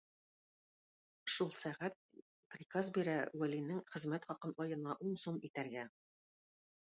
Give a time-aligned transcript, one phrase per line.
[1.33, 1.99] Шул сәгать
[2.55, 5.85] приказ бирә Вәлинең хезмәт хакын аена ун сум итәргә.